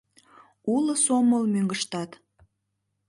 [0.73, 2.11] —Уло сомыл мӧҥгыштат.